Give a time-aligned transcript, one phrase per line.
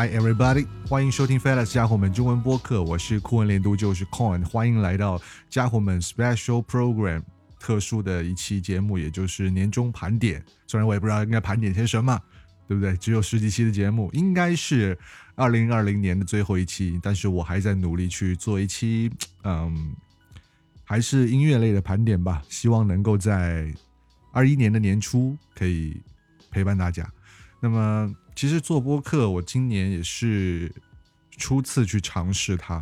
[0.00, 7.22] Hi, everybody，欢迎收听 Fellas 家伙们中文播客，我是酷文连读，就是 Coin 欢迎来到家伙们 Special Program
[7.58, 10.42] 特殊的一期节目，也就是年终盘点。
[10.66, 12.18] 虽然我也不知道应该盘点些什么，
[12.66, 12.96] 对不对？
[12.96, 14.98] 只有十几期的节目，应该是
[15.34, 19.10] 二零二零年的最后一期，但是我还在努力去做一期，
[19.44, 19.94] 嗯，
[20.82, 23.70] 还是音乐类的盘点吧，希望能够在
[24.32, 26.00] 二一年的年初可以
[26.50, 27.06] 陪伴大家。
[27.60, 28.10] 那么。
[28.34, 30.72] 其实做播客，我今年也是
[31.36, 32.80] 初次去尝试它。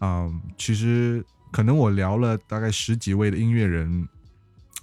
[0.00, 4.08] 嗯，其实可能我聊了大概十几位的音乐人，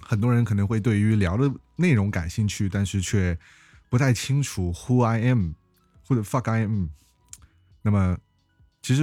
[0.00, 3.36] 很多人可能会对于聊的内容感兴趣，但是却
[3.88, 5.52] 不太清楚 Who I am
[6.06, 6.86] 或者 Fuck I am。
[7.82, 8.16] 那么，
[8.82, 9.02] 其实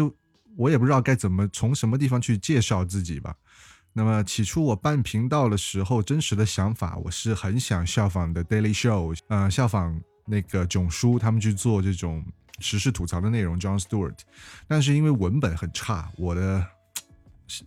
[0.56, 3.36] 我也不知道该怎么从什么地方去介绍自己吧。
[3.94, 10.02] 那么起初我办频道的时候，真实的想法我是很想效仿的 Daily Show，嗯，效仿。
[10.32, 12.24] 那个囧叔他们去做这种
[12.60, 14.18] 时事吐槽的内容，John Stewart，
[14.66, 16.66] 但是因为文本很差，我的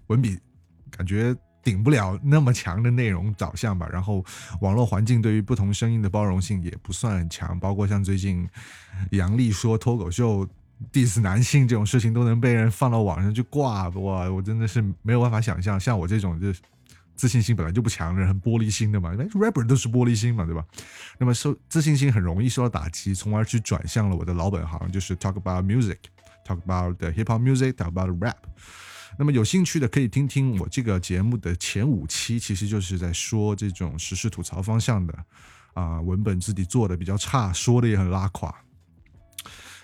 [0.07, 0.39] 文笔
[0.91, 3.87] 感觉顶不了那么强的内容导向吧。
[3.93, 4.25] 然后
[4.63, 8.49] 网络环境对于不同声音的包容性也不算很强，包括像最近
[9.11, 10.49] 杨笠说脱口秀
[10.91, 16.51] diss 男性这种事情都能被人放到网上去挂，哇，我真的是没有办法想象，像我这种就。
[17.17, 20.65] 自信心本来就不强，人很玻璃心的嘛，因为 rapper 都是玻璃心嘛，对吧？
[21.19, 28.37] 那么受自信心很容易受到打击，从而去转向了我的老本行，就是 talk about music，talk about the hip hop music，talk about rap。
[29.17, 35.17] 那么有兴趣的可以听听我这个节目的前五期，其实就是在说这种时事吐槽方向的
[35.75, 38.53] 啊，文本自己做的比较差，说的也很拉垮。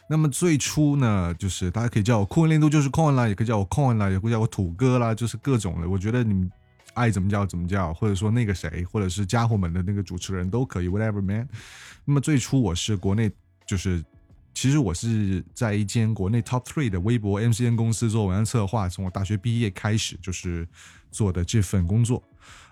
[0.09, 5.89] 那么最初呢，就是大家可以叫我酷文练度，就是 coin 啦，也可以叫我 coin 啦，也可以叫我土哥啦，就是各种的。
[5.89, 6.51] 我觉得你们。
[6.95, 11.49] 爱怎么叫怎么叫，或者说那个谁，或者是家伙们的那个主持人都可以，whatever man。
[12.05, 13.31] 那么最初我是国内，
[13.67, 14.05] 就是
[14.53, 20.67] 其实我是在一间国内 top three 的微博 MCN 公司做文案策划，从我大学毕业开始就是
[21.11, 22.23] 做的这份工作，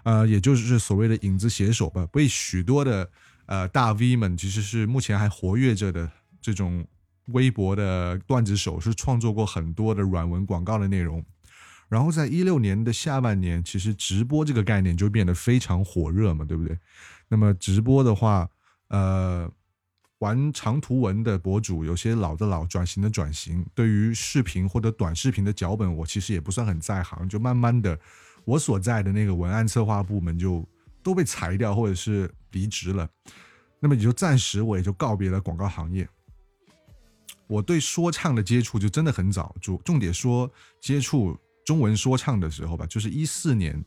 [0.03, 3.09] 呃，也就是所谓的影子写手吧，被许多的
[3.47, 6.85] 呃大 V 们，其实是目前还活跃着的这种
[7.27, 11.25] 微博的段子手，是创作过很多的软文广告的内容。
[11.89, 16.79] 然后在一六年的下半年，其实直播这个概念就变得非常火热嘛，对不对？
[17.29, 18.47] 那么直播的话，
[18.89, 19.51] 呃，
[20.19, 27.99] 玩长图文的博主，有些老的老，转型的转型，对于视频或者短视频的脚本，我其实也不算很在行，就慢慢的，
[28.45, 30.63] 我所在的那个文案策划部门就
[31.03, 33.09] 都被裁掉或者是离职了，
[33.81, 36.07] 那么也就暂时我也就告别了广告行业。
[37.47, 40.51] 我对说唱的接触就真的很早，重重点说
[40.81, 41.35] 接触。
[41.69, 43.85] 中文说唱的时候吧，就是一四年，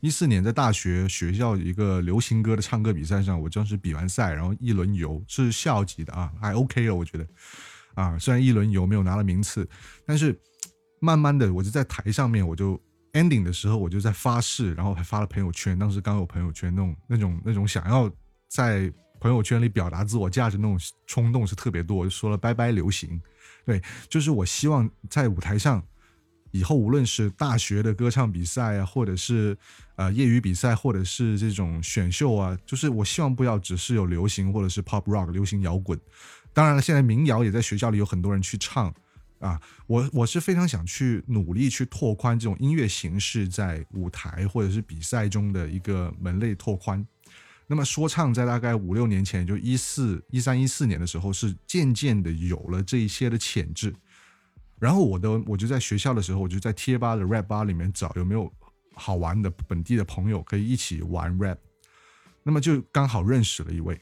[0.00, 7.24] 一四年在大学学校一个流行歌的唱歌比赛上，我当时比完赛，然后一轮游是校级的啊，还 OK 了，我觉得
[7.94, 9.64] 啊，虽然一轮游没有拿了名次，
[10.04, 10.36] 但是
[10.98, 12.76] 慢慢的我就在台上面，我就
[13.12, 18.10] ending 的时候我就在发誓，然后还发了朋友圈，当时刚有朋友圈那种那种那种想要
[18.48, 20.76] 在朋友圈里表达自我价值那种
[21.06, 23.22] 冲动是特别多，我就说了拜拜流行，
[23.64, 25.80] 对，就是我希望在舞台上。
[26.50, 29.56] 以后无论是大学的歌唱比赛啊，或者是
[29.96, 35.98] 呃业余比赛，或者是这种选秀啊，就是我希望不要只是有流行或者是 pop rock 流行摇滚。
[36.52, 38.92] 当然了，现在民谣也在学校里有很多人去唱
[39.38, 39.60] 啊。
[39.86, 47.06] 我我是非常想去努力去拓宽这种音乐形式在舞台或者是比赛中的一个门类拓宽。
[47.68, 53.94] 那么说唱在大概五六年前，就一四一三一四年的时候，是渐渐的有了这一些的潜质。
[54.80, 58.50] 然后我的我就在学校的时候，我就在贴吧的 rap 吧里面找有没有
[58.94, 61.58] 好玩的本地的朋友可以一起玩 rap，
[62.42, 64.00] 那么就刚好认识了一位，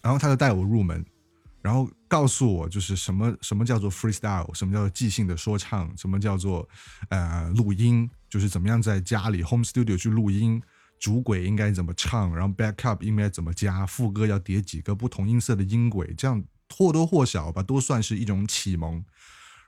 [0.00, 1.04] 然后他就带我入门，
[1.60, 6.68] 然后告诉我就是什么什么叫做 freestyle，什么叫做即兴的说唱，什么叫做
[7.08, 10.62] 呃录音，就是怎么样在家里 home studio 去录音，
[11.00, 16.40] 主轨应该怎么唱，然后 backup 应该怎么加，副歌要叠几个不同音色的音轨，这样
[16.72, 19.04] 或多或少吧，都算是一种启蒙。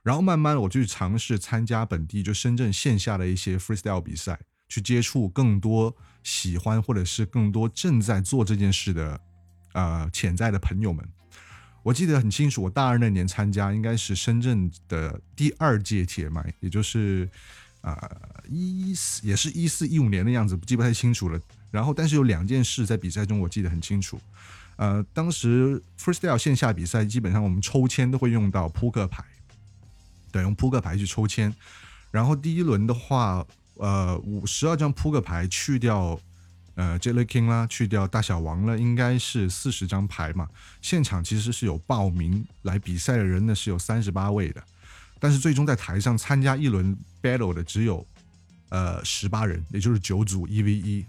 [0.05, 9.19] 然后慢慢我就去尝试参加本地就深圳线下的一些 freestyle 比赛，去接触更多喜欢或者是更多正在做这件事的，
[9.73, 11.03] 呃潜在的朋友们。
[11.83, 17.29] 我记得很清楚，我大二那年参加应该是深圳的第二届铁麦，也就是
[17.81, 18.11] 啊
[18.49, 21.41] 一四也是一四一五年的样子，记不太清楚了。
[21.71, 24.21] 然后但是有两件事在比赛中我记得很清楚，
[24.77, 29.25] 呃当时 freestyle 线下比赛基本上我们抽签都会用到扑克牌。
[30.35, 31.55] 对，用扑克牌去抽签，
[32.11, 36.19] 然后第一轮的话，呃，五十二张扑克牌去掉
[36.75, 40.49] 呃 Jelly King 啦，去掉大小王了，应该是四十张牌嘛。
[40.83, 44.61] 现场其实是有报名来比赛的人呢，是有三十八位的，
[45.21, 48.05] 但是最终在台上参加一轮 battle 的只有
[48.71, 51.07] 呃十八人，也就是九组一 v 一。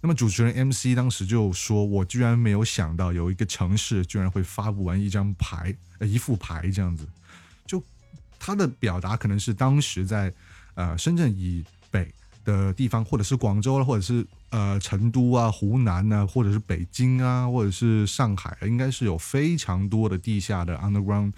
[0.00, 7.06] 那么主持人 MC 当时就说：“我居然没有想到有一个城市居然会发布完一张牌，呃，一副牌这样子。”
[7.64, 7.80] 就
[8.40, 10.32] 他的表达可能是当时在
[10.74, 12.12] 呃深圳以北
[12.44, 21.32] 的地方，或者是广州或者是呃成都啊、湖南啊，或者是北京啊，或者是上海，应该是有非常多的地下的 underground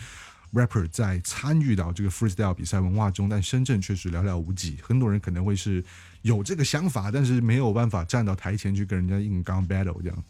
[0.54, 4.78] rapper 在参与到这个 freestyle 比赛文化中，但深圳确实寥寥无几。
[4.82, 5.84] 很多人可能会是。
[6.22, 10.25] 有这个想法，但是没有办法站到台前去跟人家硬刚 battle 这样。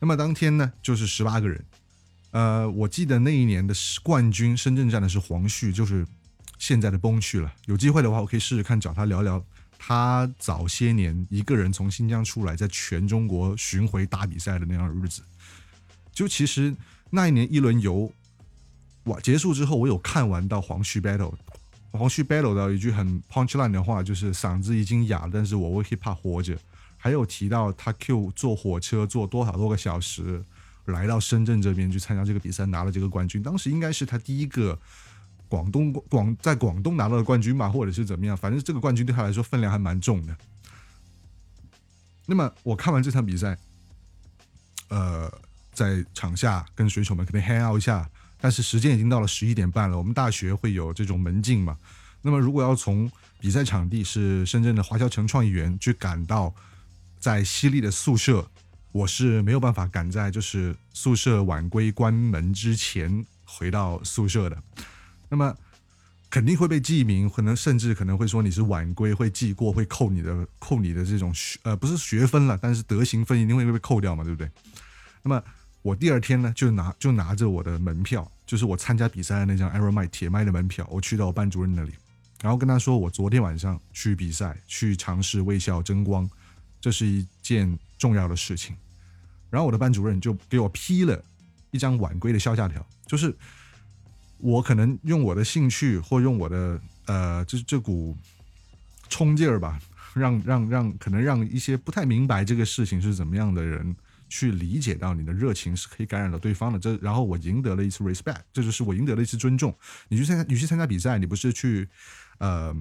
[0.00, 1.64] 那么当天呢，就是十八个人。
[2.34, 3.72] 呃，我记得那一年的
[4.02, 6.04] 冠军深圳站的是黄旭，就是
[6.58, 7.52] 现在的崩旭了。
[7.66, 9.40] 有机会的话，我可以试试看找他聊聊
[9.78, 15.22] 他早些年一个人从新疆出来，在全中国巡回打比赛的那样日子。
[16.12, 16.74] 就其实
[17.08, 18.12] 那一年一轮游
[19.04, 21.34] 哇结束之后，我有看完到黄旭 battle。
[21.92, 26.58] 黄旭 battle 的一句很 punchline 的话，就是嗓子已经哑，但是我为 hip hop 活着。
[26.96, 30.42] 还有提到他 Q 坐火车坐多少多个小时
[30.86, 33.42] 来到深圳这边去参加这个比赛，拿了这个冠军。
[33.42, 34.78] 当时应该是他第一个
[35.48, 38.36] 广东广在广东拿到的冠军吧，或者是怎么样？
[38.36, 40.36] 反正这个冠军对他来说分量还蛮重的。
[42.26, 43.56] 那么我看完这场比赛，
[44.88, 45.30] 呃，
[45.72, 48.08] 在场下跟水手们肯定 hang out 一下。
[48.40, 51.78] 但是时间已经到了十一点半了，我们大学会有这种门禁嘛？
[52.20, 53.10] 那么如果要从
[53.40, 56.54] 比赛场地是深圳的华侨城创意园去赶到
[57.18, 58.46] 在西丽的宿舍，
[58.94, 64.56] 我是没有办法赶在就是宿舍晚归关门之前回到宿舍的。
[65.28, 65.52] 那么
[66.30, 74.48] 肯定会被记名，可能甚至可能会说你是晚归，会记过，会扣你的扣你的这种学呃不是学分了，但是德行分一定会被扣掉嘛，对不对？
[75.22, 75.42] 那么
[75.82, 78.30] 我第二天呢就拿就拿着我的门票。
[78.46, 81.92] 就是我参加比赛的那张 Aero 麦铁麦的门票，我去到我班主任那里，
[82.42, 86.28] 然后跟他说我昨天晚上去比赛，去尝试微笑争光，
[86.78, 88.76] 这是一件重要的事情。
[89.54, 91.22] 然后我的班主任就给我批了
[91.70, 93.32] 一张晚归的销假条，就是
[94.38, 98.16] 我可能用我的兴趣或用我的呃这这股
[99.08, 99.80] 冲劲儿吧，
[100.12, 103.94] 让让让可能让一些不太明白这个事情是怎么样的人。
[104.30, 109.72] 去理解到你的热情是可以感染到对方的，这然后我赢得了一次 respect，这就是我赢得了一次尊重。
[110.08, 111.86] 你去参加，你去参加比赛，你不是去，
[112.38, 112.74] 呃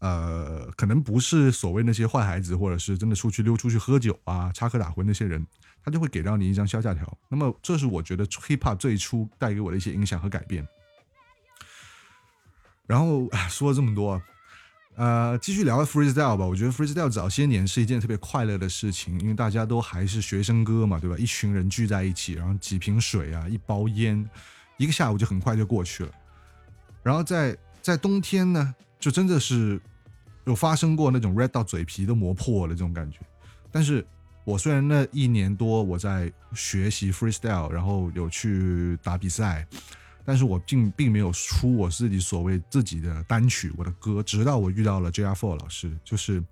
[0.00, 5.46] 呃，可能不是所谓那些坏孩子，或者是真的出去溜出去喝酒啊、插科打诨那些人，
[5.84, 7.18] 他就会给到你一张销价条。
[7.28, 10.66] 那么这是我觉得 hip hop 最初带给我的一些影响和改变。
[12.86, 14.20] 然后说了这么多。
[14.96, 16.44] 呃，继续聊 freestyle 吧。
[16.44, 21.16] 我觉得 freestyle 早些年是一件特别快乐的事情，因为大家都还是学生哥嘛，对吧？
[21.16, 24.28] 一群人聚在一起，然后几瓶水啊，一包烟，
[24.76, 26.12] 一个下午就很快就过去了。
[27.02, 29.80] 然后在在冬天呢，就真的是
[30.44, 33.20] 有发生过那种 red 到嘴皮都磨破了这种感觉。
[33.70, 34.04] 但是
[34.50, 39.66] 我虽然那一年多我在学习 freestyle，然后有去打比赛。
[40.22, 46.42] 但是我并并没有出我自己所谓自己的单曲，我的歌，直到我遇到了 JR Four 老师，就是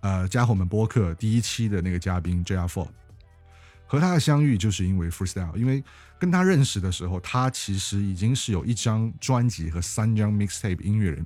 [0.00, 2.88] 呃家伙们播客第一期的那个嘉宾 JR Four，
[3.86, 5.82] 和他的相遇就是因为 freestyle，因为
[6.18, 11.24] 跟他认识的时候，他其实已经是有一张专辑和三张 mixtape 音乐人，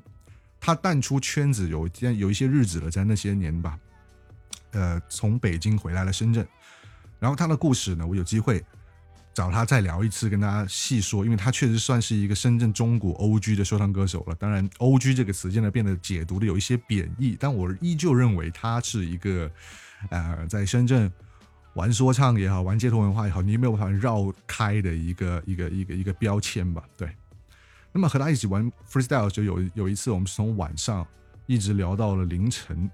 [0.60, 3.76] 他淡出圈子有天有一些日子了，在那些年吧，
[4.72, 6.46] 呃，从北京回来了深圳，
[7.18, 8.64] 然后他的故事呢，我有机会。
[9.34, 13.54] 找他再聊一次，跟大家细说，因为他确实算是一个深圳中古 O.G.
[13.54, 14.34] 的说唱歌手了。
[14.34, 15.14] 当然，O.G.
[15.14, 19.48] 这个词现在变得解读的有一些贬义，但我依旧认为他是一个，
[20.10, 21.08] 呃，在深圳
[21.74, 26.82] 玩说唱也好，玩街头文化也好，你没有办法绕开的一个一个一个一个标签吧？
[26.96, 27.08] 对。
[27.92, 31.06] 那么和他一起玩 freestyle 就有有一次，我们是从晚上
[31.46, 32.90] 一直聊到了凌晨，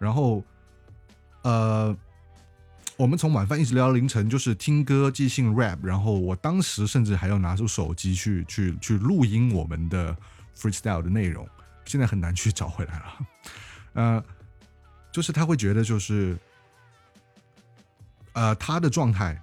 [0.00, 0.42] 然后，
[1.44, 1.96] 呃。
[2.96, 10.16] 我们从晚饭一直聊到凌晨，就是听歌、即兴 rap，然后我当时甚至还要拿出手机去去去录音我们的
[10.56, 11.44] freestyle 的内容，
[11.86, 13.26] 现在很难去找回来了。
[13.94, 14.24] 呃，
[15.10, 16.38] 就是他会觉得就是，
[18.34, 19.42] 呃，他的状态，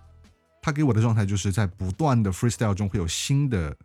[0.62, 3.76] 他给我的状态就是在不断的 freestyle 中会有新的，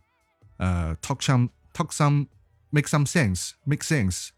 [0.58, 2.28] 呃，talk some talk some
[2.70, 4.28] make some sense make sense，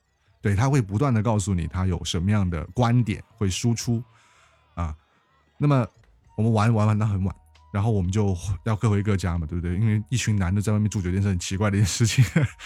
[0.40, 4.02] 对他会不断的告诉你他有什么样的观点会输出，
[4.74, 4.94] 啊。
[5.58, 5.86] 那么
[6.36, 7.34] 我们玩玩玩到很晚，
[7.72, 9.74] 然后我们就要各回各家嘛，对不对？
[9.76, 12.24] 因为一群男的在外面住酒店是很奇怪的一件事情。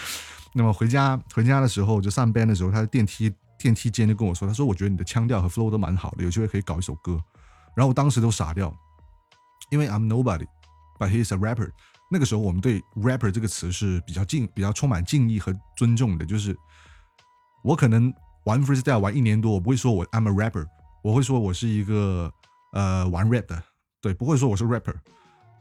[0.55, 7.19] 那么回家回家的时候，就上班的时候，他的电梯电梯间就跟我说，他说我觉得你的腔调和 flow 都蛮好的，有机会可以搞一首歌。
[7.75, 8.71] 然后我当时都傻掉，
[9.71, 10.47] 因为 I'm nobody,
[10.99, 11.71] but he's a rapper。
[12.11, 16.27] 那个时候我们对 rapper 这个词是比较敬、比较充满敬意和尊重的。
[16.27, 16.55] 就是
[17.63, 18.13] 我可能
[18.45, 20.67] 玩 freestyle 玩一年多，我不会说我 I'm a rapper，
[21.03, 22.33] 我会说我是一个
[22.73, 23.63] 呃玩 rap 的，
[24.01, 24.95] 对，不会说我是 rapper，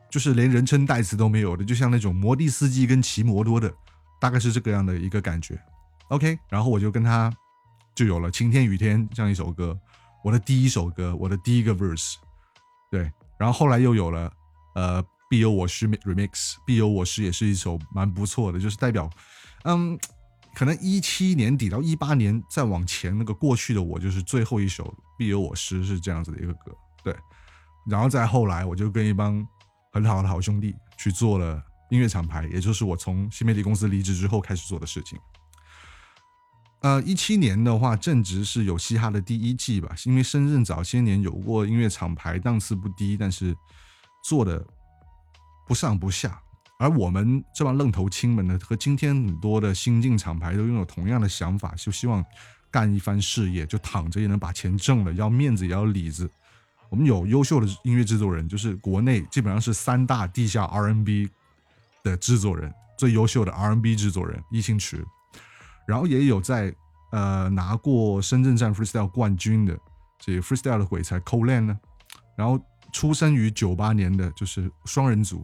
[0.09, 3.71] 就是连人称代词都没有的，就像那种摩的司机跟骑摩托的，
[4.19, 5.59] 大概是这个样的一个感觉。
[6.09, 7.31] OK，然后我就跟他
[7.95, 9.77] 就有了《晴天雨天》这样一首歌，
[10.23, 12.15] 我的第一首歌，我的第一个 verse，
[12.89, 14.31] 对，然后后来又有了
[14.75, 15.03] 呃。
[15.31, 19.09] 必有我师 remix，必有我师也是一首蛮不错的，就是代表，
[19.63, 19.97] 嗯，
[20.53, 27.15] 可能一七年底到一八年再往前那个过去的我，就是最后一首必有我师是这样子的一个歌，对。
[27.87, 29.45] 然后再后来，我就跟一帮
[29.91, 35.19] 很好的好兄弟去做了音乐厂牌，也就是我从新媒体公司离职之后开始做的事情。
[36.81, 43.55] 呃，一七年的话，正值是有嘻哈的第一季吧，因为深圳早些年有过音乐厂牌，档次不低，但是
[44.23, 44.65] 做的。
[45.67, 46.41] 不上不下，
[46.81, 52.25] 而我们这帮愣头青们呢，和今天很多的新进厂牌都拥有同样的想法，就希望
[52.71, 56.27] 干一番事业，就躺着也能把钱挣了，要面子也要里子。
[56.89, 61.29] 我们有优秀的音乐制作人，就是国内基本上是三大地下 R&B
[62.01, 65.05] 的制作人，最优秀的 R&B 制作人易星驰，
[65.85, 66.73] 然后也有在
[67.11, 69.77] 呃拿过深圳站 freestyle 冠军的
[70.17, 71.79] 这 freestyle 的鬼才 Colan 呢，
[72.35, 72.59] 然后
[72.91, 75.43] 出生于九八年的就是双人组。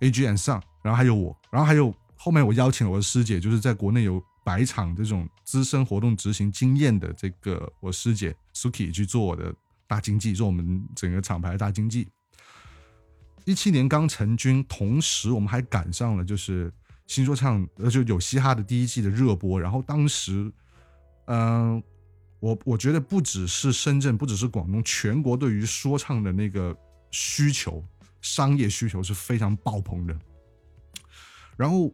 [0.00, 9.54] A G N 上，然后还有我，然后还有后面我邀请了我的师姐，就是在国内有百场这种资深活动执行经验的这个我师姐 Suki 去做我的
[9.86, 12.08] 大经济，做我们整个厂牌的大经济。
[13.44, 16.72] 一七年刚成军，同时我们还赶上了就是
[17.06, 20.52] 新说唱，呃就有嘻哈的第一季的热播，然后当时，
[21.26, 21.82] 嗯，
[22.40, 26.76] 我我觉得不只是深圳，不只是广东，全国对于说唱的那个
[27.10, 27.82] 需求。
[28.20, 30.18] 商业需求是非常爆棚的。
[31.56, 31.92] 然后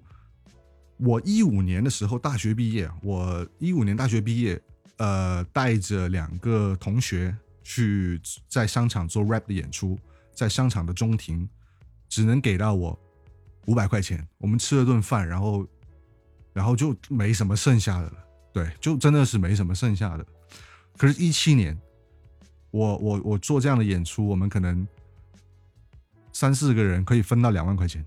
[0.96, 4.60] 我一五年的时候大学毕业，我一五年大学毕业，
[4.98, 9.98] 呃，带着两个同学去在商场做 rap 的演出，
[10.34, 11.48] 在商场的中庭，
[12.08, 12.98] 只能给到我
[13.66, 14.26] 五百块钱。
[14.38, 15.66] 我们吃了顿饭，然后，
[16.52, 18.24] 然后就没什么剩下的了。
[18.52, 20.26] 对，就真的是没什么剩下的。
[20.96, 21.76] 可是，一七年，
[22.70, 24.86] 我我我做这样的演出，我们可能。
[26.34, 28.04] 三四个人可以分到两万块钱，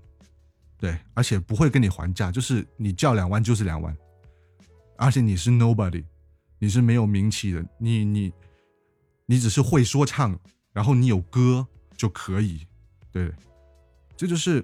[0.76, 3.96] 对，而且不会跟你还价，就是你叫两万就是两万，
[4.98, 6.04] 而且你是 nobody，
[6.58, 8.30] 你是没有名气的，你你
[9.24, 10.38] 你只是会说唱，
[10.74, 11.66] 然后你有歌
[11.96, 12.66] 就可以，
[13.10, 13.32] 对，
[14.14, 14.62] 这就是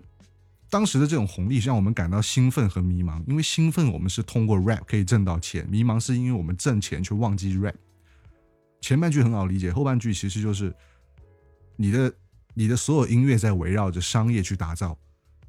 [0.69, 3.25] 当时的这种红利，让我们感到兴奋和迷茫。
[3.27, 7.75] 因为兴奋，我们是通过 rap 可以挣到钱；迷茫是因为我们挣钱却忘记 rap。
[8.83, 10.71] 前半句很好理解，后半句其实就是
[11.77, 12.15] 你的。
[12.55, 14.97] 你的所有音乐在围绕着商业去打造，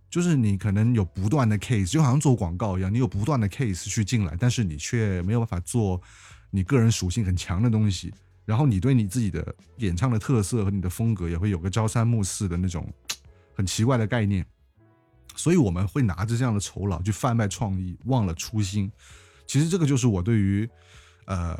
[0.10, 6.02] 就是你可能有不断的 case，就好像做广告一样，你有不断的 case 去进来，但是你却没有办法做
[6.50, 8.14] 你个人属性很强的东西。
[8.46, 12.88] 然后你对你自己的演唱的特色和你的风格也会有个朝三暮四的那种
[13.56, 14.46] 很奇怪的概念。
[15.36, 18.90] 所以我们会拿着这样的酬劳去贩卖创意，忘了初心。
[19.48, 20.70] 其实这个就是我对于
[21.26, 21.58] 呃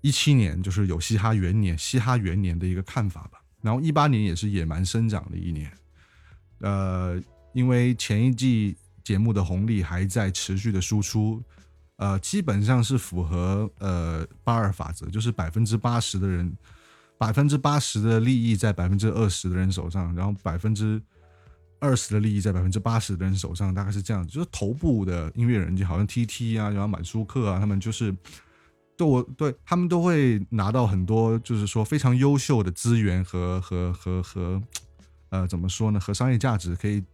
[0.00, 3.40] 一七年就是有嘻哈元年、嘻哈元年的一个看法吧。
[3.66, 5.68] 然后一八年也是野蛮生长的一年，
[6.60, 7.20] 呃，
[7.52, 11.42] 因为前一季节目的红利还在持续的输出，
[11.96, 16.56] 呃，基本上是符合呃八二法则，就是百分之八十的人，
[17.18, 21.02] 百分之八十的利益在百分之二十的人手上，然后百分之
[21.80, 24.30] 二十的利益在百分之八十的人手上，大概是这样子。
[24.30, 28.14] 就是头部的音乐人，就好像 T T 啊，然后满舒克啊，他们就是。
[28.96, 34.62] 对我对他们都会拿到很多，就是说非常优秀的资源和和和和，
[35.28, 36.00] 呃，怎么说呢？
[36.00, 37.04] 和商业价值可以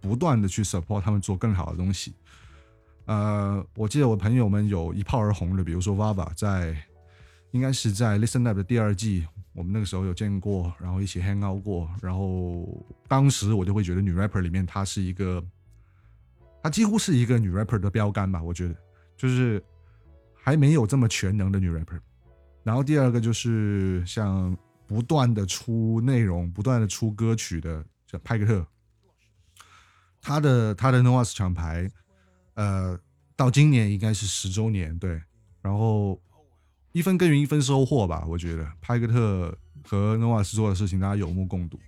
[0.00, 2.14] 不断的去 support 他们做更好的东西。
[3.04, 6.74] 呃，我记得我朋友们有一炮而红的，比如说 Vava，在
[7.50, 12.66] 应该是在 Listen Up 的第二季，我们那个时候有见过，然后一起 hang out 过，然后
[13.06, 15.44] 当时我就会觉得女 rapper 里面她是一个，
[16.62, 18.74] 她几乎是一个女 rapper 的标杆吧，我觉得
[19.14, 19.62] 就是。
[20.48, 22.00] 还没有这么全能的女 rapper，
[22.62, 28.66] 然后第二个就是像不断的出内容、不断的出歌曲的，叫派克特，
[30.22, 31.90] 他的他的 Noah's 厂牌，
[32.54, 32.98] 呃，
[33.36, 35.20] 到今年应该是十周年，对，
[35.60, 36.18] 然后
[36.92, 41.78] 一分耕耘一分收获吧，我觉得派克特和 Noah's 做的事情大家有目共睹，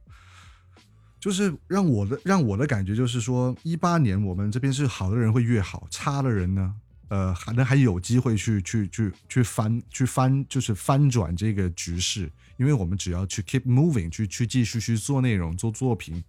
[1.19, 6.75] 就是让我的让我的感觉就是说，一八年我们这边是好的人会越好，差的人呢。
[7.11, 16.23] 呃，还能还有机会去去去去翻去翻，就是翻转这个局势，因为我们只要去 keep moving，去去继续去做内容、做作品，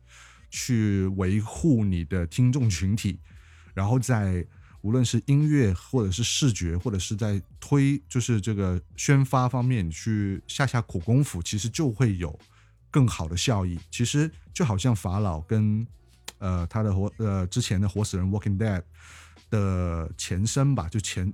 [0.49, 3.19] 去维护你的听众群体，
[3.75, 4.43] 然后在
[4.81, 12.37] 无论是音乐或者是视觉，或者是在推就是这个宣发方面去下下苦功夫，其实就会有
[12.89, 13.79] 更好的效益。
[13.91, 15.85] 其实就好像法老跟。
[16.37, 18.81] 呃，他的活呃之前的活死人 Walking Dead
[19.51, 21.31] 的前身吧，就前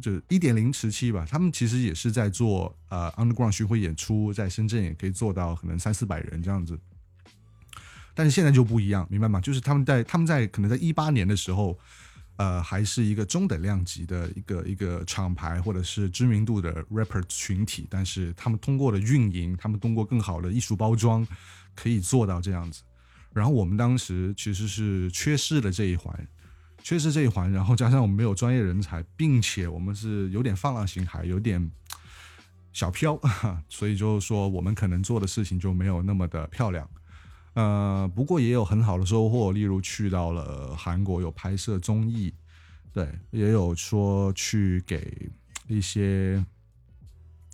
[0.00, 6.78] 就一点零时期吧，他们其实也是在做呃 Underground 巡回演出，在深圳也可以做到可能三四百人这样子。
[8.14, 9.40] 但是现在就不一样，明白吗？
[9.40, 11.76] 就是他们在他们在可能在一八年的时候，
[12.36, 21.26] 呃，还是一个中等量级的一个一个厂牌或者是知名度的 rapper 群体，但是他们通过了运营，他们通过更好的艺术包装，
[21.74, 22.82] 可以做到这样子。
[23.32, 26.28] 然后我们当时其实是缺失了这一环，
[26.84, 31.70] 缺失这一环，然后加上我们没有专业人才，并且我们是有点放浪形骸，有点
[32.74, 33.18] 小飘，
[33.70, 36.86] 所以就是说我们可能做的事情就没有那么的漂亮。
[37.54, 42.34] 呃，不过也有很好的收获，例如去到了韩国有拍摄综艺，
[42.92, 45.30] 对，也有说去给
[45.66, 46.44] 一些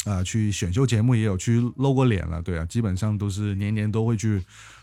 [0.07, 4.43] 啊去选秀节目也有去露过脸了，对啊，基本上都是年年都会去。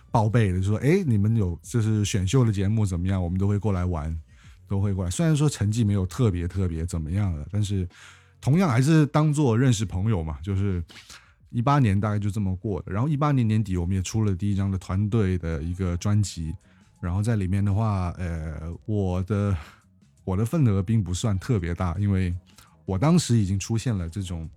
[0.10, 3.22] 报备的就说，哎，你们有就是选秀的节目怎么样？
[3.22, 4.18] 我们都会过来玩，
[4.68, 5.10] 都会过来。
[5.10, 7.88] 虽然说成绩没有特别特别怎么样的，但是
[8.42, 10.38] 同样还是当做认识朋友嘛。
[10.42, 10.84] 就是
[11.50, 12.92] 一八年大概就这么过的。
[12.92, 16.54] 然后一八年年底，我们也出了第一张的团队的一个专辑。
[17.00, 19.56] 然后在里面的话，呃，我的
[20.24, 22.36] 我的份额并不算特别大，因为
[22.86, 24.50] 我当时已经出现了这种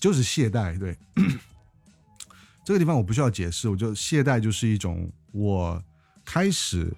[0.00, 0.96] 就是懈怠，对。
[2.64, 5.82] 这个地方我不需要解释，我就懈怠就是一种我
[6.24, 6.92] 开始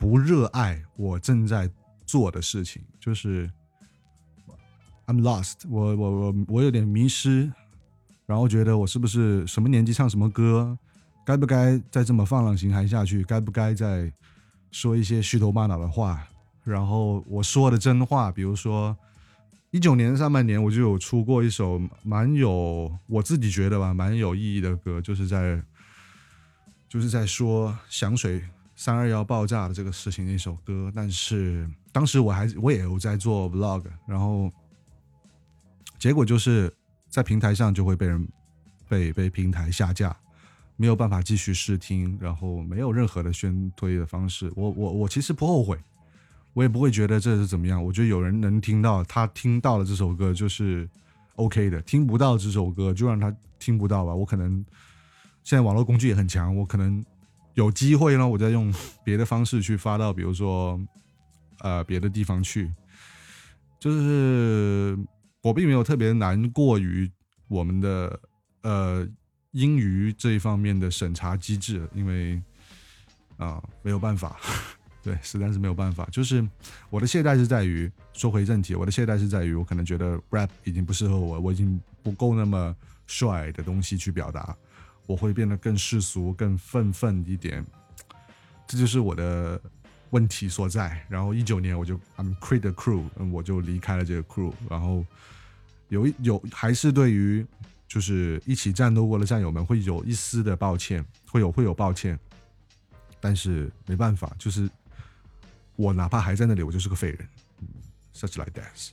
[0.00, 1.70] 不热爱我正在
[2.04, 3.48] 做的事情，就是
[5.06, 7.52] I'm lost，我我我我有点迷失，
[8.24, 10.78] 然后觉得我是不是什么年纪唱什么歌，
[11.24, 14.10] 该不该再这么放浪形骸下去，该不该再
[14.72, 16.26] 说一些虚头巴脑的话，
[16.64, 18.96] 然后我说的真话，比如说。
[19.72, 25.62] 一九年上半年，我就有出过一首蛮有我自己觉得吧，蛮有意义的歌，就是在
[26.88, 28.42] 就是在说响水
[28.80, 30.90] 三二幺爆炸的这个事情的一首歌。
[30.94, 34.50] 但是当时我还我也有在做 vlog，然后
[35.98, 36.72] 结果就是
[37.10, 38.26] 在平台上就会被人
[38.88, 40.16] 被被平台下架，
[40.76, 44.50] 没有办法继续试听，然后没有任何的宣推的方式。
[44.56, 45.78] 我我我其实不后悔。
[46.54, 50.88] 我也不会觉得这是怎么样，我觉得有人能听到，他听到了这首歌就是
[51.36, 54.14] OK 的，听不到这首歌就让他听不到吧。
[54.14, 54.64] 我可能
[55.44, 57.04] 现在网络工具也很强，我可能
[57.60, 58.72] 有机会呢，我再用
[59.04, 60.80] 别的方式去发到，比如说
[61.58, 62.72] 呃别的地方去。
[63.78, 64.98] 就是
[65.42, 67.10] 我并没有特别难过于
[67.48, 68.20] 我们的
[68.62, 69.06] 呃
[69.52, 72.42] 英语这一方面的审查机制，因为
[73.36, 74.38] 啊没有办法。
[75.02, 76.06] 对，实在是没有办法。
[76.10, 76.46] 就是
[76.90, 82.74] 我的懈怠是在于，说回正题，我的懈怠是在于，我可能觉得 rap 已经不适合我，我已经不够那么
[83.06, 84.54] 帅的东西去表达，
[85.06, 87.64] 我会变得更世俗、更愤愤一点。
[88.66, 89.60] 这就是我的
[90.10, 91.04] 问题所在。
[91.08, 94.52] 然后一九年我就 I'm quit the crew，我就离开了这个 crew。
[94.68, 95.04] 然后
[95.88, 97.46] 有一有还是对于
[97.88, 102.18] 就是一起战斗过的战友们会有一丝的抱歉，会有会有抱歉，
[103.20, 104.68] 但是没办法，就是。
[105.76, 107.26] 我哪怕还在那里，我就是个废人
[108.14, 108.90] ，such like that。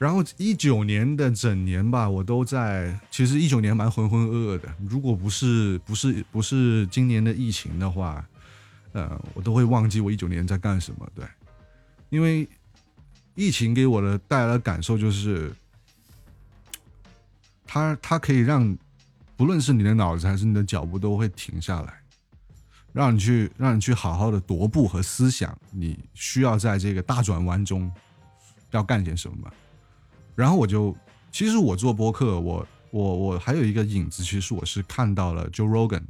[0.00, 2.98] 然后一九年的整年吧，我都在。
[3.10, 4.74] 其实一九年蛮浑浑噩噩的。
[4.88, 8.26] 如果不是不是不是今年的疫情的话，
[8.92, 11.06] 呃，我都会忘记我一九年在干什么。
[11.14, 11.22] 对，
[12.08, 12.48] 因为
[13.34, 15.52] 疫情给我的带来的感受就是，
[17.66, 18.74] 它它可以让
[19.36, 22.00] 不论是你的脑子还是你的脚步都会停下来。
[22.94, 27.92] 让你去，让你去好好的踱步和思想，你需要在这个大转弯中
[28.70, 29.52] 要干点什么。
[30.40, 30.96] 然后我就，
[31.30, 36.02] 其实我做播客，我我我还有一个影子，其实我是看到了 Joe Rogan，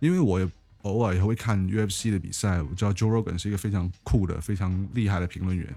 [0.00, 0.50] 因为我
[0.84, 5.68] 偶尔也会看 UFC 的比赛，我知道 Joe Rogan 是一个非常酷的、非常厉害的评论员。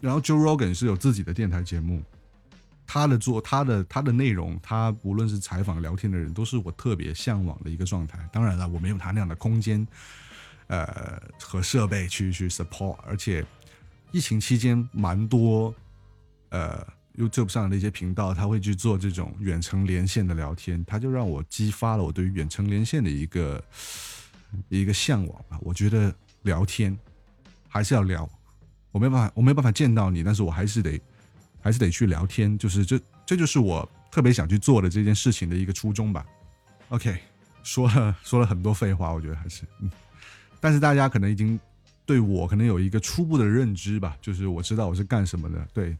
[0.00, 2.02] 然后 Joe Rogan 是有自己的电台节目。
[2.88, 8.18] 他的做他的他的内容，他无论是采访聊天的人，都是我特别向往的一个状态。
[8.32, 9.84] 当然了，我没有他那样的空间，
[10.68, 12.96] 呃，和设备去去 support。
[13.04, 13.44] 而且
[14.12, 15.74] 疫情期间，蛮多
[16.50, 23.64] 呃 YouTube 上的一些频道，他会去做这种远程连线的聊天，他就让我激发了我对于远程连线的一个
[24.68, 25.58] 一个向往吧。
[25.60, 26.96] 我觉得聊天。
[27.68, 28.26] 还是要聊。
[28.90, 30.98] 我没办法，我没办法见到你，但是我还是得，
[31.60, 32.56] 还是得去聊天。
[32.56, 36.24] 就是这，这就是我特别想去做的这件事情的一个初衷吧。
[36.88, 37.18] OK，
[37.62, 39.90] 说了说了很多废话，我觉得还是，嗯，
[40.58, 41.60] 但是大家可能已经
[42.06, 45.68] 对我可能有一个初步的认知吧，就是我知道我是干什么的。
[45.74, 45.94] 对，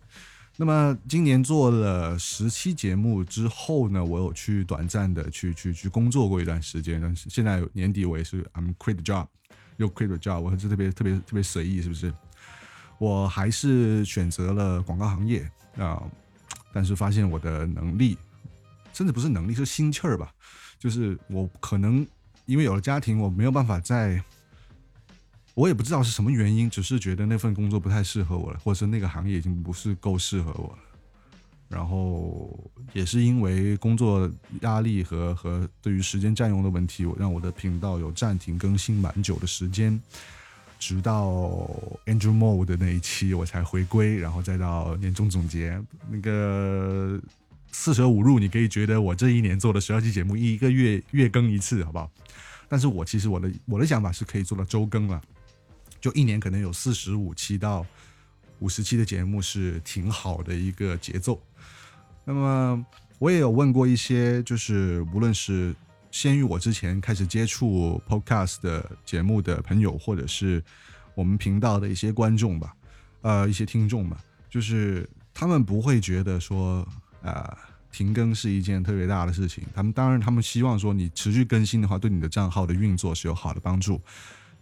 [0.58, 9.26] 那么今年做了十期节目之后呢，我有去短暂的去去去工作过一段时间，但是现在年底我也是 I'm quit the job，
[9.76, 12.12] 又 quit the job，我还是特别特别特别随意，是不是？
[12.98, 16.02] 我还是选择了广告行业啊，
[16.72, 18.16] 但是发现我的能力，
[18.94, 20.32] 甚至不是能力，是心气儿吧。
[20.78, 22.06] 就是我可能
[22.46, 24.22] 因为有了家庭，我没有办法在，
[25.56, 30.78] 我也不知道是什么原因，只是觉得那份工作不太适合我了，或者是那个行业已经不是够适合我了。
[31.66, 39.98] 然后也是因为工作压力和和对于时间占用的问题，我让我的频道有暂停更新蛮久的时间。
[40.78, 41.26] 直到
[42.04, 47.18] Andrew Mo 的那一期我才回归，然后再到年终总结那个
[47.72, 52.10] 四舍五入，你可以觉得我这一年做的十二期节目，一个月月更一次，好不好？
[52.68, 55.20] 但是我其实我的我的想法是可以做到周更了，
[56.00, 57.86] 就一年可能有四十五期到
[58.58, 61.42] 五十期的节目是挺好的一个节奏。
[62.24, 62.86] 那么
[63.18, 65.74] 我也有问过一些，就是无论是。
[66.12, 70.64] 先于我之前开始接触 podcast 的节目的朋友，或者是
[71.14, 72.74] 我们频道的一些观众吧，
[73.20, 76.88] 呃，一些听众吧，就是他们不会觉得说，
[77.20, 77.54] 呃，
[77.92, 79.62] 停更是一件特别大的事情。
[79.74, 84.00] 他们当然，他们希望说你持续更新的话，对你的账号的运作是有好的帮助。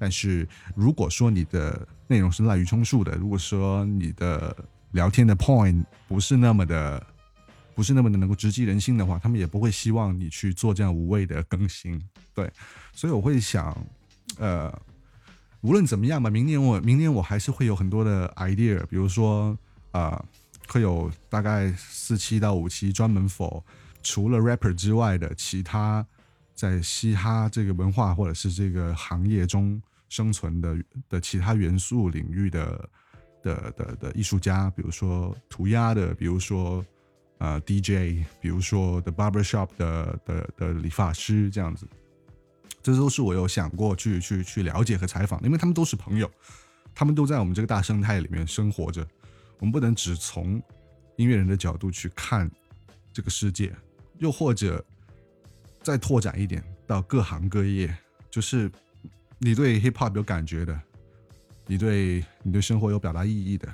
[0.04, 4.54] 但是如果说你的内容是滥竽充数的，如果说你的
[4.90, 7.02] 聊天的 point 不是那么的。
[7.76, 12.00] 不是那么的能够直击人心的话，他们也不会希望你去做这样无谓的更新。
[12.32, 12.48] 对，
[12.92, 13.76] 所以我会想，
[14.38, 14.72] 呃，
[15.60, 19.58] 无论怎么样吧，明年我明年我还是会有很多的 idea，比如说
[19.90, 20.24] 啊，
[20.68, 23.60] 会有大概四期到五期专门否
[24.04, 26.06] 除了 rapper 之外的其他
[26.54, 29.82] 在嘻哈这个文化或者是这个行业中
[30.14, 30.76] 生存的
[31.08, 32.88] 的其他元素领域的
[33.42, 36.84] 的的的艺术家，比如说涂鸦的，比如说。
[37.38, 41.86] 呃，DJ，比如说 The Barber Shop 的的的理发师这样子，
[42.80, 46.30] 这都是我有想过去去去了解和采访，因为他们都是朋友，
[46.94, 49.06] 他们都在我们这个大生态里面生活着。
[49.58, 50.62] 我们不能只从
[51.16, 52.48] 音乐人的角度去看
[53.12, 53.74] 这个世界，
[54.18, 54.82] 又或者
[55.82, 57.94] 再拓展一点到各行各业，
[58.30, 58.70] 就是
[59.38, 60.80] 你对 Hip Hop 有感觉的，
[61.66, 63.68] 你对你对生活有表达意义的，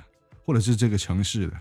[0.45, 1.57] 或者是这个城市的。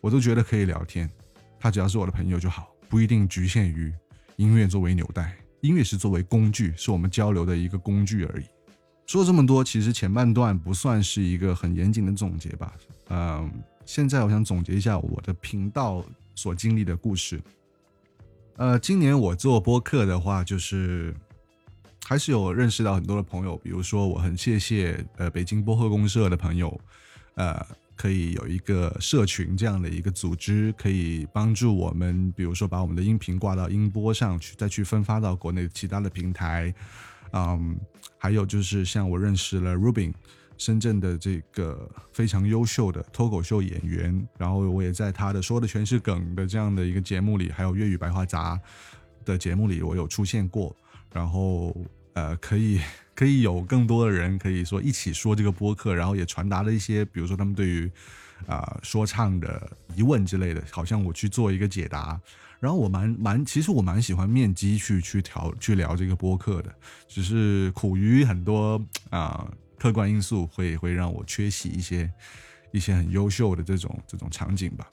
[0.00, 1.10] 我都觉得可以聊天，
[1.58, 3.92] 他只要是我的朋友就好，不一定局限于
[4.36, 8.44] 音乐作为纽带，音乐是作为工具，是我们交流的一个工具而已。
[9.06, 12.72] 说这么多，其实前半段不算是一个很严谨的总结吧。
[13.08, 13.50] 嗯，
[13.84, 16.04] 现在我想总结一下我的频道
[16.34, 17.40] 所经历的故事。
[18.56, 21.14] 呃，今年我做播客的话，就是
[22.08, 26.80] 还是有认识到很多的朋友，比如说我很谢谢呃北京波客公社的朋友，
[27.34, 27.66] 呃。
[28.00, 36.72] 可以有一个社群这样的一个组织，可以帮助我们，比如说把我们的音频挂到音波上去，再去分发到国内其他的平台。
[37.32, 37.76] 嗯，
[38.16, 40.14] 还有就是像我认识了 Rubin，
[40.56, 48.56] 深圳的这个非常优秀的脱口秀演员，然后我也在他的说的全是梗的这样的一个节目里，还有粤语白话杂
[49.24, 50.72] 的节目里，我有出现过，
[51.12, 51.76] 然后。
[52.18, 52.80] 呃，可以
[53.14, 57.88] 可以有更多的人可以说一起说这个播客，然后也传达了一些，比如说他们对于
[58.44, 62.20] 啊说唱的疑问之类的，好像我去做一个解答。
[62.58, 66.74] 然后我蛮蛮，其实我蛮喜欢面基去去调去聊这个播客的，
[67.06, 72.10] 只是苦于很多啊客观因素会会让我缺席一些
[72.72, 74.90] 一些很优秀的这种这种场景吧。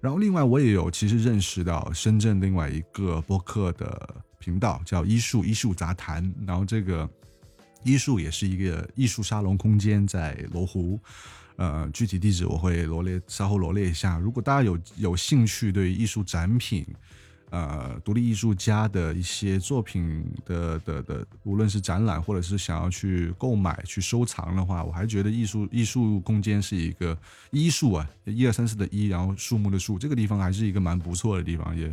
[0.00, 4.14] 然后另外我也有其实认识到深圳另外一个播客的。
[4.46, 7.08] 频道叫医术医术杂谈，然后这个
[7.82, 11.00] 医术也是一个艺术沙龙空间，在罗湖，
[11.56, 14.20] 呃，具体地址我会罗列，稍后罗列一下。
[14.20, 16.86] 如果大家有有兴趣对艺术展品，
[17.50, 27.18] 呃，独立艺术家的一些作品的的的，无论是展览或者是想要去购买去收藏的话，我还觉得艺术艺术空间是一个
[27.50, 31.76] 医术啊，一二三四的一，然后树木的树，这个地方还是一个蛮不错的地方。
[31.76, 31.92] 也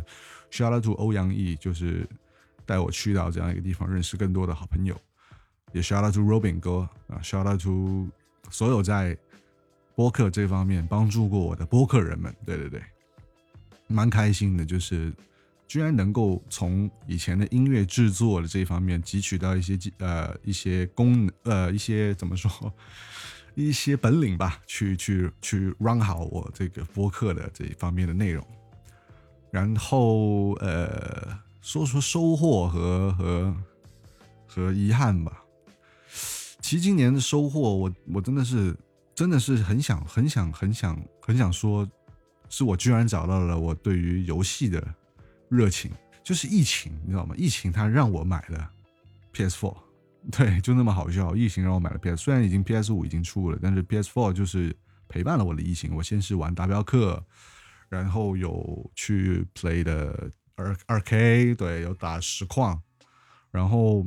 [0.52, 2.08] shout out to 欧阳毅，就是。
[2.66, 4.96] 带我去到这样一个地方，认识更多的好朋友，
[5.72, 8.08] 也 shout out to Robin 哥啊，shout out to
[8.50, 9.16] 所有在
[9.94, 12.82] 播客这方面帮助过我的播客人们，对对对，
[13.86, 15.12] 蛮开心的，就是
[15.66, 22.50] 居然能够从以前的音乐制作的这一方面汲取到一些呃一些功能呃一些怎么说
[23.54, 28.44] 一些本领吧，去去去 run 好我这个播客的这一方面的内容。
[29.50, 33.56] 然后呃说说收获和和
[34.46, 35.42] 和遗憾吧。
[36.60, 38.76] 其实今年的收获，我我真的是
[39.14, 41.88] 真的是很想很想很想很想说，
[42.50, 44.94] 是我居然找到了我对于游戏的。
[45.48, 45.90] 热情
[46.22, 47.34] 就是疫情，你知道吗？
[47.38, 48.70] 疫情它让我买了
[49.32, 49.74] PS4，
[50.32, 51.34] 对，就那么好笑。
[51.34, 54.74] 疫情让我买了 PS，虽然已经 PS5 已经出了，但是 PS4 就是
[55.08, 55.94] 陪伴了我的疫情。
[55.94, 57.24] 我先是玩达标客，
[57.88, 62.82] 然后有去 play 的二二 K，对，有打实况，
[63.50, 64.06] 然后，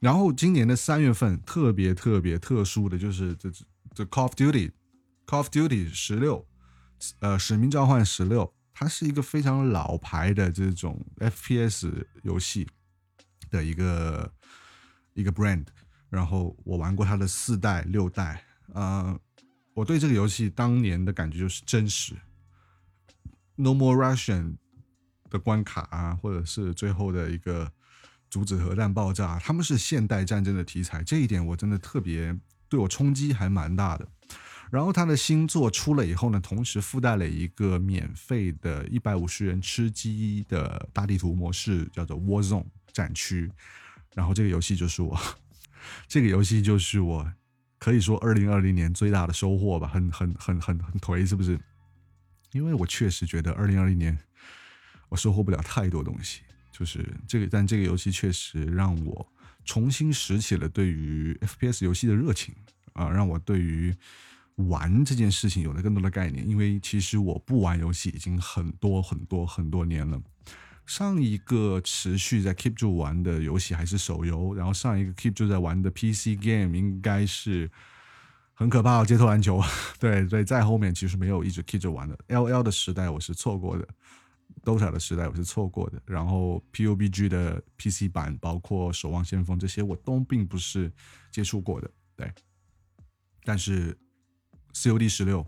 [0.00, 3.50] 然后今年的三月份特别特别特殊的就是这
[3.94, 6.46] 这 Call of Duty，Call of Duty 十六，
[7.20, 8.52] 呃，使命召唤十六。
[8.72, 11.90] 它是一个非常老牌的这种 FPS
[12.22, 12.68] 游戏
[13.50, 14.32] 的一个
[15.14, 15.66] 一个 brand，
[16.08, 19.18] 然后我玩过它的四代、六代，呃，
[19.74, 22.14] 我对这个游戏当年的感觉就是真实
[23.56, 24.58] ，No More Russian
[25.30, 27.70] 的关卡啊，或者是最后的一个
[28.30, 32.38] 阻止核弹爆炸，他们是现代战争的题材，这一点我真的特别
[32.68, 34.08] 对我冲击还蛮大的。
[34.70, 43.50] 然后他的新作出了以后呢，同时附带了一个免费的一百五十人吃鸡的大地图模式，叫做 War Zone 战区。
[44.14, 45.18] 然后这个游戏就是我，
[46.06, 47.32] 这个游戏就是我
[47.78, 51.58] 可以说二零二零年最大的收获吧，很很很很很颓，是不是？
[52.52, 54.18] 因为我确实觉得二零二零年
[55.08, 56.40] 我收获不了太多东西，
[56.72, 59.26] 就是这个，但这个游戏确实让我
[59.64, 62.54] 重新拾起了对于 FPS 游戏的热情
[62.92, 63.94] 啊，让我对于。
[64.68, 70.20] 玩这件事情有了更多的概念，因为其实我不玩游戏已经很多很多很多年了。
[70.84, 77.70] 上一个持续在 keep 住玩的游戏还是手游，然后上一个 keep 住在玩的 PC game 应该是
[78.52, 79.62] 很可怕的街头篮球。
[80.00, 82.18] 对 对，在后面其实没有一直 keep 着玩的。
[82.26, 83.86] LL 的时代我是错过的
[84.64, 90.92] ，Dota 的时代我是错过的，然后 PUBG 的 PC 版，包括守望先锋这些我都并不是
[91.30, 91.90] 接触过的。
[92.16, 92.32] 对，
[93.44, 93.96] 但是。
[94.74, 95.44] COD 十六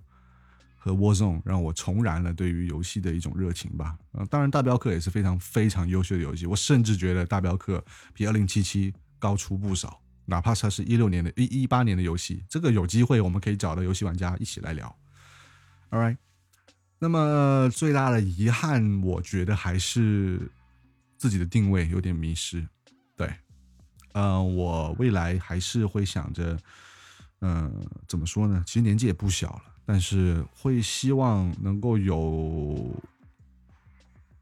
[0.76, 3.96] 和 Warzone 让我重燃了对于游戏的一种热情吧。
[4.14, 10.02] 嗯，当然大镖客也是非常非常优秀的游戏，我甚至觉得大镖客比二零七七高出不少。
[10.24, 14.98] 哪怕它是一六年的、一一八年的游戏，这个有机会我们可以找到游戏玩家一起来聊。
[15.90, 16.16] All right，
[17.00, 20.48] 那么最大的遗憾，我觉得还是
[21.16, 22.64] 自己的定位有点迷失。
[23.16, 23.34] 对，
[24.12, 26.56] 嗯，我未来还是会想着。
[27.42, 27.72] 嗯，
[28.06, 28.62] 怎么说呢？
[28.66, 32.94] 其实年纪也不小了，但是会希望能够有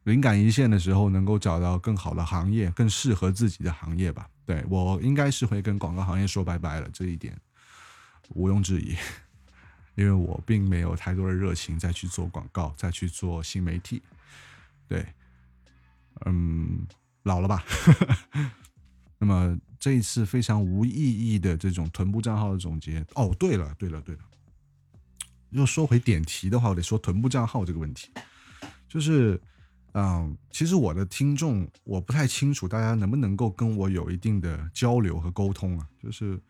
[0.03, 4.29] 灵感一线的时候，能够找到更好的行业，更适合自己的行业吧。
[4.45, 7.41] 对我应该是会跟广告行业说拜拜了，这一点
[8.31, 8.97] 毋庸置疑，
[9.99, 14.01] 因为我并没有太多的热情再去做广告，再去做新媒体。
[14.87, 15.05] 对，
[16.25, 16.87] 嗯，
[17.25, 17.65] 老了吧。
[19.19, 24.21] 那么这一次非常无意义的这种臀部账号的总结哦，对了对了对了，
[25.51, 28.13] 又说回点题的话，我得说臀部账号这个问题，
[28.89, 29.41] 就是
[29.95, 36.41] 嗯，其实我的听众我不太清楚大家能不能够跟我有一定的交流和沟通啊，就是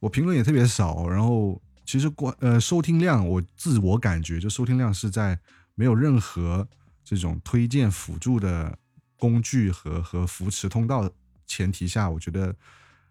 [0.00, 5.40] 我评论也特别少，然后其实关呃收听量，我自我感觉就收听量是在
[5.74, 6.68] 没有任何
[7.02, 8.78] 这种推荐辅助的
[9.16, 11.10] 工具和和扶持通道。
[11.46, 12.54] 前提下，我觉得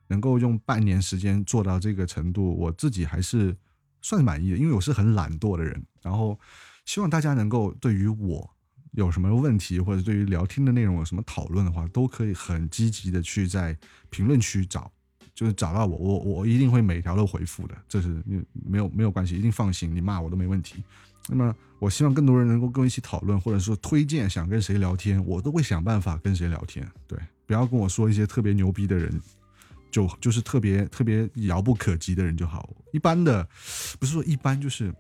[0.10, 3.58] 能够用半年时间做到这个程度，我自己还是
[4.04, 4.58] 算满意的。
[4.58, 6.40] 因为我是很懒惰的人，然后
[6.86, 8.48] 希望大家能够对于我
[8.92, 13.76] 有什么问题，或者对于聊天的内容有什么讨论的话，都可以很积极的去在
[14.12, 14.92] 评论区找，
[15.38, 17.76] 就是找到我，我我一定会每条都回复的。
[17.88, 20.84] 这是没有没有关系，一定放心，你骂我都没问题。
[21.30, 26.90] 那么，我希望更多人能够跟我一起讨论，或者说推荐想跟谁聊天，我都会想办法跟谁聊天。
[27.06, 27.20] 对。
[27.46, 29.22] 不要跟我说一些特别牛逼的人，
[29.92, 32.70] 就就是特别特别遥不可及的人就好。
[32.92, 33.48] 一般的，
[34.00, 34.92] 不是说一般，就是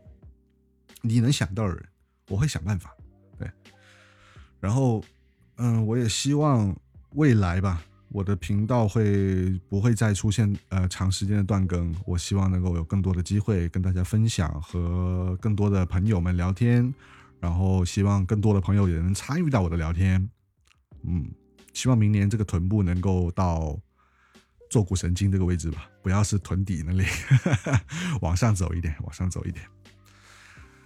[1.01, 1.83] 你能想到的人，
[2.29, 2.95] 我会想办法。
[3.37, 3.49] 对，
[4.59, 5.03] 然后，
[5.57, 6.73] 嗯，我也希望
[7.15, 11.93] 未来吧，我的频道会不会再出现呃长时间的断更？
[12.05, 16.93] 我希望能够有更多的机会跟大家分享，和更多的朋友们聊天，
[17.39, 20.29] 然后希望更多的朋友也能参与到我的聊天。
[21.03, 21.29] 嗯。
[21.73, 23.79] 希望明年这个臀部能够到
[24.67, 27.05] 坐骨神经这个位置吧，不要是臀底那里，
[28.19, 29.63] 往上走一点，往上走一点。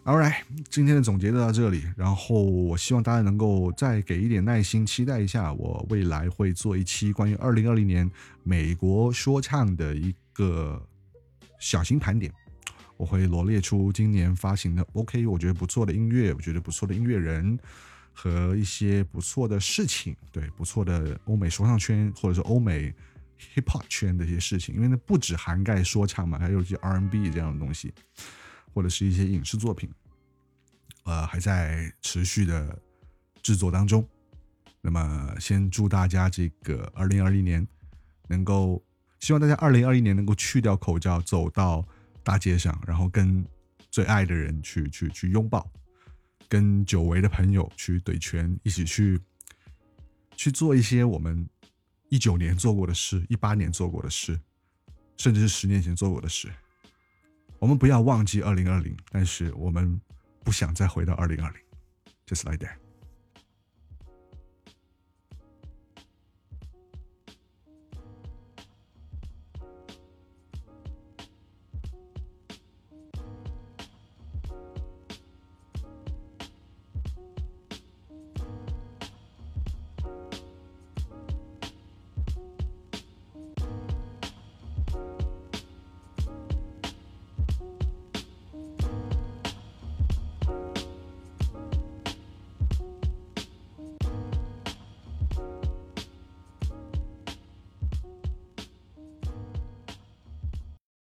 [0.04, 0.34] All right，
[0.68, 1.84] 今天的总结就到这里。
[1.96, 8.10] 然后我希望大家能够再给一点耐心，期待一下我未来会做一期关于二零二零年
[8.42, 10.84] 美国说唱的一个
[11.60, 12.34] 小型盘点。
[12.98, 17.58] 我会罗列出今年发行的 OK，我觉得不错的音乐，我觉得不错的音乐人
[18.12, 22.92] 和一些不错的事情，对不错的欧美说唱圈或者是欧美
[23.54, 27.94] hip hop 圈的一些事情，因为那不止涵盖说唱嘛，还有一些 R&B 这样的东西。
[28.74, 29.90] 或者是一些影视作品，
[31.04, 32.78] 呃，还在持续的
[33.42, 34.08] 制作当中。
[34.82, 37.68] 那么，先祝大家这个二零二一年
[38.28, 38.84] 能够，
[39.20, 41.86] 希望大家二零二一年能够去掉口罩，走到
[42.24, 43.46] 大街上，然后跟
[43.92, 45.70] 最爱的人去去去拥抱，
[46.50, 49.20] 跟久违的朋友去怼拳，一起去
[50.36, 51.48] 去做一些我们
[52.10, 54.40] 一九年做过的事，一八年做过的事，
[55.18, 56.52] 甚至是十年前做过的事。
[57.62, 60.02] 我们不要忘记二零二零，但是我们
[60.44, 61.62] 不想再回到二零二零
[62.26, 62.81] ，just like that。